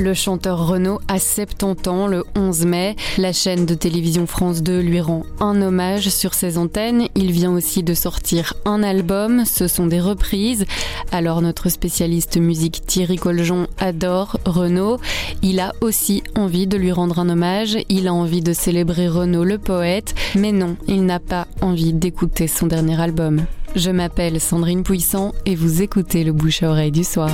Le 0.00 0.14
chanteur 0.14 0.66
Renaud 0.66 0.98
a 1.08 1.18
70 1.18 1.88
ans 1.90 2.06
le 2.06 2.24
11 2.34 2.64
mai. 2.64 2.96
La 3.18 3.34
chaîne 3.34 3.66
de 3.66 3.74
télévision 3.74 4.26
France 4.26 4.62
2 4.62 4.80
lui 4.80 4.98
rend 4.98 5.24
un 5.40 5.60
hommage 5.60 6.08
sur 6.08 6.32
ses 6.32 6.56
antennes. 6.56 7.08
Il 7.14 7.32
vient 7.32 7.52
aussi 7.52 7.82
de 7.82 7.92
sortir 7.92 8.54
un 8.64 8.82
album. 8.82 9.44
Ce 9.44 9.68
sont 9.68 9.86
des 9.86 10.00
reprises. 10.00 10.64
Alors 11.12 11.42
notre 11.42 11.68
spécialiste 11.68 12.38
musique 12.38 12.86
Thierry 12.86 13.16
Coljon 13.16 13.66
adore 13.78 14.38
Renaud. 14.46 14.96
Il 15.42 15.60
a 15.60 15.74
aussi 15.82 16.22
envie 16.34 16.66
de 16.66 16.78
lui 16.78 16.92
rendre 16.92 17.18
un 17.18 17.28
hommage. 17.28 17.76
Il 17.90 18.08
a 18.08 18.14
envie 18.14 18.40
de 18.40 18.54
célébrer 18.54 19.06
Renaud 19.06 19.44
le 19.44 19.58
poète. 19.58 20.14
Mais 20.34 20.52
non, 20.52 20.78
il 20.88 21.04
n'a 21.04 21.20
pas 21.20 21.46
envie 21.60 21.92
d'écouter 21.92 22.48
son 22.48 22.66
dernier 22.66 22.98
album. 22.98 23.44
Je 23.76 23.90
m'appelle 23.90 24.40
Sandrine 24.40 24.82
Puissant 24.82 25.32
et 25.44 25.54
vous 25.54 25.82
écoutez 25.82 26.24
le 26.24 26.32
bouche 26.32 26.62
à 26.62 26.70
oreille 26.70 26.90
du 26.90 27.04
soir. 27.04 27.30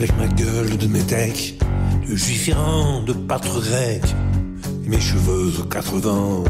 Avec 0.00 0.16
ma 0.16 0.28
gueule 0.28 0.78
de 0.78 0.86
métèque, 0.86 1.60
de 2.08 2.16
juif 2.16 2.48
de 2.48 3.12
pâtre 3.12 3.60
grec, 3.60 4.02
mes 4.86 4.98
cheveux 4.98 5.60
aux 5.60 5.64
quatre 5.64 5.98
vents 5.98 6.42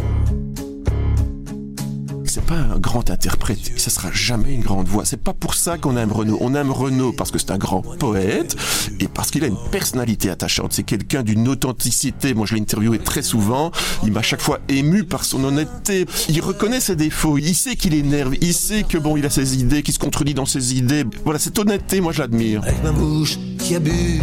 c'est 2.30 2.44
pas 2.44 2.54
un 2.54 2.78
grand 2.78 3.10
interprète, 3.10 3.58
ça 3.76 3.90
sera 3.90 4.10
jamais 4.12 4.54
une 4.54 4.62
grande 4.62 4.86
voix. 4.86 5.04
C'est 5.04 5.20
pas 5.20 5.32
pour 5.32 5.54
ça 5.54 5.78
qu'on 5.78 5.96
aime 5.96 6.12
Renaud. 6.12 6.38
On 6.40 6.54
aime 6.54 6.70
Renaud 6.70 7.12
parce 7.12 7.32
que 7.32 7.38
c'est 7.38 7.50
un 7.50 7.58
grand 7.58 7.82
poète 7.82 8.56
et 9.00 9.08
parce 9.08 9.30
qu'il 9.30 9.42
a 9.42 9.48
une 9.48 9.58
personnalité 9.72 10.30
attachante. 10.30 10.72
C'est 10.72 10.84
quelqu'un 10.84 11.22
d'une 11.22 11.48
authenticité. 11.48 12.32
Moi, 12.32 12.46
je 12.46 12.54
l'ai 12.54 12.60
interviewé 12.60 13.00
très 13.00 13.22
souvent. 13.22 13.72
Il 14.04 14.12
m'a 14.12 14.22
chaque 14.22 14.40
fois 14.40 14.60
ému 14.68 15.02
par 15.02 15.24
son 15.24 15.42
honnêteté. 15.42 16.06
Il 16.28 16.40
reconnaît 16.40 16.80
ses 16.80 16.94
défauts. 16.94 17.36
Il 17.36 17.54
sait 17.54 17.74
qu'il 17.74 17.94
énerve. 17.94 18.36
Il 18.40 18.54
sait 18.54 18.84
que 18.84 18.96
bon, 18.96 19.16
il 19.16 19.26
a 19.26 19.30
ses 19.30 19.58
idées, 19.58 19.82
qu'il 19.82 19.94
se 19.94 19.98
contredit 19.98 20.34
dans 20.34 20.46
ses 20.46 20.76
idées. 20.76 21.04
Voilà, 21.24 21.40
cette 21.40 21.58
honnêteté, 21.58 22.00
moi, 22.00 22.12
je 22.12 22.20
l'admire. 22.20 22.62
Avec 22.62 22.82
ma 22.84 22.92
bouche 22.92 23.38
qui 23.58 23.74
a 23.74 23.80
bu, 23.80 24.20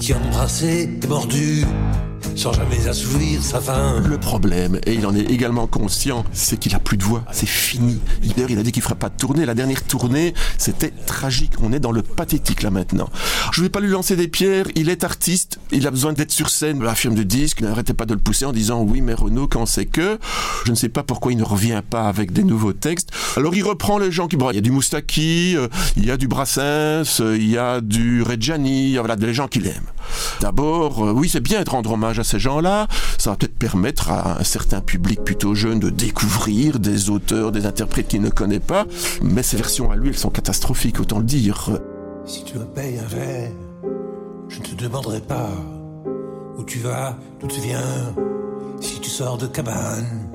qui 0.00 0.12
a 0.12 0.18
embrassé 0.18 0.90
mordu 1.08 1.64
sans 2.40 2.54
jamais 2.54 2.88
assouvir 2.88 3.42
sa 3.42 3.60
faim. 3.60 4.02
Le 4.08 4.16
problème, 4.16 4.80
et 4.86 4.94
il 4.94 5.04
en 5.04 5.14
est 5.14 5.30
également 5.30 5.66
conscient, 5.66 6.24
c'est 6.32 6.58
qu'il 6.58 6.74
a 6.74 6.78
plus 6.78 6.96
de 6.96 7.04
voix. 7.04 7.22
C'est 7.32 7.46
fini. 7.46 8.00
D'ailleurs, 8.34 8.50
il 8.50 8.58
a 8.58 8.62
dit 8.62 8.72
qu'il 8.72 8.82
ferait 8.82 8.94
pas 8.94 9.10
de 9.10 9.14
tournée. 9.14 9.44
La 9.44 9.54
dernière 9.54 9.84
tournée, 9.84 10.32
c'était 10.56 10.88
tragique. 11.04 11.52
On 11.62 11.70
est 11.74 11.80
dans 11.80 11.92
le 11.92 12.00
pathétique 12.00 12.62
là 12.62 12.70
maintenant. 12.70 13.10
Je 13.52 13.60
vais 13.60 13.68
pas 13.68 13.80
lui 13.80 13.90
lancer 13.90 14.16
des 14.16 14.26
pierres. 14.26 14.64
Il 14.74 14.88
est 14.88 15.04
artiste. 15.04 15.58
Il 15.70 15.86
a 15.86 15.90
besoin 15.90 16.14
d'être 16.14 16.30
sur 16.30 16.48
scène. 16.48 16.82
La 16.82 16.94
firme 16.94 17.14
de 17.14 17.24
disque 17.24 17.60
n'arrêtait 17.60 17.92
pas 17.92 18.06
de 18.06 18.14
le 18.14 18.20
pousser 18.20 18.46
en 18.46 18.52
disant 18.52 18.80
oui, 18.80 19.02
mais 19.02 19.12
Renaud, 19.12 19.46
quand 19.46 19.66
c'est 19.66 19.84
que, 19.84 20.18
je 20.64 20.70
ne 20.70 20.76
sais 20.76 20.88
pas 20.88 21.02
pourquoi 21.02 21.32
il 21.32 21.36
ne 21.38 21.44
revient 21.44 21.82
pas 21.90 22.08
avec 22.08 22.32
des 22.32 22.42
nouveaux 22.42 22.72
textes. 22.72 23.10
Alors 23.36 23.54
il 23.54 23.64
reprend 23.64 23.98
les 23.98 24.10
gens 24.10 24.28
qui, 24.28 24.38
bon, 24.38 24.48
il 24.48 24.54
y 24.54 24.58
a 24.58 24.62
du 24.62 24.70
Moustaki, 24.70 25.56
euh, 25.58 25.68
il 25.98 26.06
y 26.06 26.10
a 26.10 26.16
du 26.16 26.26
Brassens, 26.26 27.20
euh, 27.20 27.36
il 27.36 27.50
y 27.50 27.58
a 27.58 27.82
du 27.82 28.22
Reggiani, 28.22 28.96
voilà, 28.96 29.16
des 29.16 29.34
gens 29.34 29.46
qu'il 29.46 29.66
aime. 29.66 29.90
D'abord, 30.40 31.04
euh, 31.04 31.12
oui, 31.12 31.28
c'est 31.28 31.40
bien 31.40 31.62
de 31.62 31.70
rendre 31.70 31.92
hommage 31.92 32.18
à 32.18 32.24
ces 32.24 32.38
gens-là. 32.38 32.86
Ça 33.18 33.30
va 33.30 33.36
peut-être 33.36 33.56
permettre 33.56 34.10
à 34.10 34.40
un 34.40 34.44
certain 34.44 34.80
public 34.80 35.22
plutôt 35.24 35.54
jeune 35.54 35.78
de 35.78 35.90
découvrir 35.90 36.78
des 36.78 37.10
auteurs, 37.10 37.52
des 37.52 37.66
interprètes 37.66 38.08
qu'il 38.08 38.22
ne 38.22 38.30
connaît 38.30 38.60
pas. 38.60 38.86
Mais 39.22 39.42
ces 39.42 39.56
versions 39.56 39.90
à 39.90 39.96
lui, 39.96 40.08
elles 40.08 40.18
sont 40.18 40.30
catastrophiques, 40.30 41.00
autant 41.00 41.18
le 41.18 41.24
dire. 41.24 41.70
Si 42.24 42.44
tu 42.44 42.58
me 42.58 42.64
payes 42.64 42.98
un 42.98 43.08
verre, 43.08 43.50
je 44.48 44.58
ne 44.58 44.64
te 44.64 44.74
demanderai 44.74 45.20
pas 45.20 45.50
où 46.56 46.64
tu 46.64 46.78
vas, 46.78 47.16
d'où 47.40 47.46
tu 47.46 47.60
viens, 47.60 48.14
si 48.80 49.00
tu 49.00 49.10
sors 49.10 49.38
de 49.38 49.46
cabane 49.46 50.30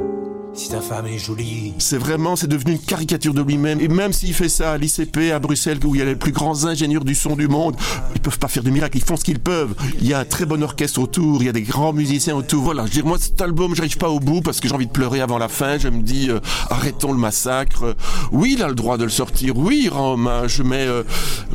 C'est 1.80 1.98
vraiment, 1.98 2.38
c'est 2.38 2.48
devenu 2.48 2.74
une 2.74 2.80
caricature 2.80 3.34
de 3.34 3.42
lui-même. 3.42 3.82
Et 3.82 3.90
même 3.90 4.14
s'il 4.14 4.34
fait 4.34 4.48
ça 4.48 4.72
à 4.72 4.78
l'ICP, 4.78 5.32
à 5.34 5.40
Bruxelles, 5.40 5.80
où 5.84 5.96
il 5.96 6.00
y 6.00 6.02
a 6.02 6.06
les 6.06 6.16
plus 6.16 6.32
grands 6.32 6.66
ingénieurs 6.66 7.04
du 7.04 7.14
son 7.14 7.36
du 7.36 7.50
monde, 7.50 7.76
ils 8.14 8.22
peuvent 8.22 8.40
pas 8.40 8.48
faire 8.48 8.64
de 8.64 8.70
miracles, 8.70 8.98
ils 8.98 9.04
font 9.04 9.18
ce 9.18 9.26
qu'ils 9.26 9.40
peuvent. 9.40 9.76
Il 10.00 10.08
y 10.08 10.14
a 10.14 10.20
un 10.20 10.26
très 10.26 10.46
bon 10.46 10.64
orchestre 10.64 11.00
autour, 11.02 11.42
il 11.42 11.48
y 11.48 11.50
a 11.50 11.52
des 11.52 11.62
grands 11.62 11.92
musiciens 11.92 12.36
autour. 12.36 12.64
Voilà, 12.64 12.86
je 12.86 12.92
dis, 12.92 13.04
moi, 13.04 13.18
cet 13.20 13.42
album, 13.42 13.76
j'arrive 13.76 13.98
pas 13.98 14.10
au 14.10 14.20
bout 14.20 14.42
parce 14.42 14.62
que 14.62 14.70
j'ai 14.70 14.74
envie 14.74 14.88
de 14.88 14.92
pleurer 14.92 15.20
avant 15.20 15.38
la 15.38 15.50
fin. 15.50 15.78
Je 15.78 15.90
me 15.90 16.02
dis, 16.02 16.30
euh, 16.30 16.40
arrêtons 16.70 17.12
le 17.12 17.20
massacre. 17.20 17.96
Oui, 18.32 18.54
il 18.58 18.64
a 18.64 18.70
le 18.70 18.76
droit 18.76 18.98
de 18.98 19.04
le 19.04 19.10
sortir. 19.10 19.58
Oui, 19.58 19.82
il 19.86 19.90
rend 19.90 20.14
hommage, 20.14 20.62
mais, 20.62 20.88
euh, 20.88 21.04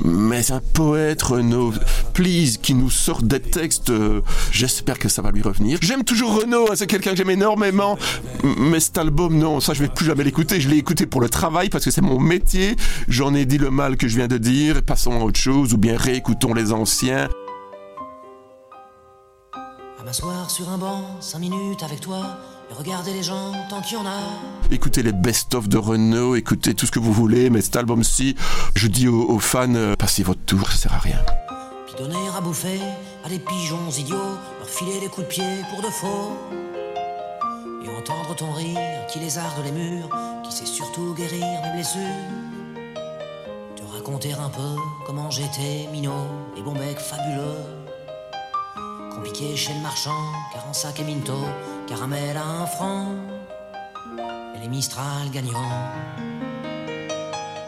mais 0.05 0.53
un 0.53 0.61
poète, 0.75 1.23
Renaud. 1.23 1.73
Please, 2.13 2.59
qui 2.61 2.75
nous 2.75 2.91
sort 2.91 3.23
des 3.23 3.41
textes. 3.41 3.91
Euh, 3.91 4.21
j'espère 4.53 4.99
que 4.99 5.09
ça 5.09 5.23
va 5.23 5.31
lui 5.31 5.43
revenir. 5.43 5.79
J'aime 5.81 6.05
toujours 6.05 6.39
Renaud, 6.43 6.67
hein, 6.71 6.75
c'est 6.75 6.87
quelqu'un 6.87 7.13
que 7.13 7.17
j'aime 7.17 7.31
énormément. 7.31 7.97
Mais 8.59 8.81
cet 8.91 8.99
album, 8.99 9.39
non, 9.39 9.61
ça 9.61 9.73
je 9.73 9.85
vais 9.85 9.89
plus 9.89 10.05
jamais 10.05 10.25
l'écouter. 10.25 10.61
Je 10.61 10.69
l'ai 10.69 10.77
écouté 10.77 11.07
pour 11.07 11.21
le 11.21 11.29
travail 11.29 11.69
parce 11.69 11.85
que 11.85 11.93
c'est 11.93 12.01
mon 12.01 12.19
métier. 12.19 12.75
J'en 13.07 13.35
ai 13.35 13.45
dit 13.45 13.57
le 13.57 13.71
mal 13.71 13.97
que 13.97 14.09
je 14.09 14.17
viens 14.17 14.27
de 14.27 14.37
dire. 14.37 14.83
Passons 14.83 15.13
à 15.13 15.23
autre 15.23 15.39
chose 15.39 15.75
ou 15.75 15.77
bien 15.77 15.97
réécoutons 15.97 16.55
les 16.55 16.73
anciens. 16.73 17.29
À 19.55 20.03
m'asseoir 20.05 20.51
sur 20.51 20.69
un 20.71 20.77
banc, 20.77 21.05
5 21.21 21.39
minutes 21.39 21.85
avec 21.85 22.01
toi. 22.01 22.37
Et 23.07 23.13
les 23.13 23.23
gens 23.23 23.53
tant 23.69 23.81
qu'il 23.81 23.97
y 23.97 24.01
en 24.01 24.07
a. 24.07 24.19
Écoutez 24.73 25.05
les 25.05 25.13
best-of 25.13 25.69
de 25.69 25.79
Renault, 25.79 26.35
écoutez 26.35 26.75
tout 26.75 26.87
ce 26.87 26.91
que 26.91 26.99
vous 26.99 27.13
voulez, 27.13 27.49
mais 27.49 27.61
cet 27.61 27.77
album-ci, 27.77 28.35
je 28.75 28.89
dis 28.89 29.07
aux, 29.07 29.39
fans, 29.39 29.75
euh, 29.75 29.95
passez 29.95 30.25
votre 30.25 30.41
tour, 30.47 30.69
ça 30.71 30.77
sert 30.77 30.95
à 30.95 30.99
rien. 30.99 31.19
Puis 31.87 31.97
donner 31.97 32.29
à 32.37 32.41
bouffer 32.41 32.81
à 33.25 33.29
des 33.29 33.39
pigeons 33.39 33.91
idiots, 33.99 34.17
leur 34.59 34.69
filer 34.69 34.99
des 35.01 35.09
coups 35.09 35.27
de 35.29 35.33
pied 35.33 35.45
pour 35.71 35.83
de 35.83 35.89
faux 35.93 36.37
entendre 38.01 38.35
ton 38.35 38.53
rire 38.53 39.07
qui 39.09 39.19
lézarde 39.19 39.63
les 39.63 39.73
murs, 39.73 40.09
qui 40.43 40.53
sait 40.53 40.65
surtout 40.65 41.15
guérir 41.15 41.45
mes 41.63 41.73
blessures. 41.75 42.01
Te 43.77 43.83
raconter 43.95 44.33
un 44.33 44.49
peu 44.49 44.77
comment 45.05 45.31
j'étais 45.31 45.87
minot 45.93 46.27
et 46.57 46.63
bon 46.63 46.73
bec 46.73 46.99
fabuleux. 46.99 47.61
Compliqué 49.15 49.55
chez 49.55 49.75
le 49.75 49.81
marchand, 49.81 50.23
car 50.53 50.67
en 50.67 50.73
sac 50.73 50.99
et 51.01 51.05
minto, 51.05 51.35
caramel 51.87 52.37
à 52.39 52.63
un 52.63 52.67
franc, 52.67 53.09
et 54.55 54.59
les 54.61 54.69
Mistral 54.69 55.31
gagnants. 55.31 55.85